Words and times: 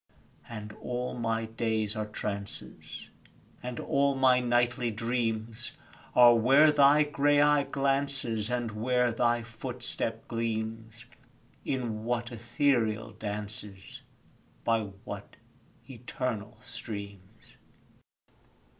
And 0.49 0.73
all 0.81 1.13
my 1.13 1.45
days 1.45 1.95
are 1.95 2.07
trances, 2.07 3.09
And 3.61 3.79
all 3.79 4.15
my 4.15 4.39
nightly 4.39 4.89
dreams 4.89 5.73
Are 6.15 6.33
where 6.33 6.71
thy 6.71 7.03
grey 7.03 7.39
eye 7.39 7.65
glances, 7.65 8.49
And 8.49 8.71
where 8.71 9.11
thy 9.11 9.43
footstep 9.43 10.27
gleams 10.27 11.05
In 11.65 12.03
what 12.03 12.31
ethereal 12.31 13.11
dances, 13.11 14.01
By 14.63 14.85
what 15.05 15.35
eternal 15.87 16.57
streams. 16.61 17.57